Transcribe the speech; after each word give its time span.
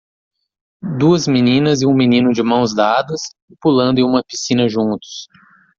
Duas 0.97 1.27
meninas 1.27 1.83
e 1.83 1.85
um 1.85 1.93
menino 1.93 2.33
de 2.33 2.41
mãos 2.41 2.73
dadas 2.73 3.21
e 3.51 3.55
pulando 3.61 3.99
em 3.99 4.03
uma 4.03 4.23
piscina 4.23 4.67
juntos. 4.67 5.27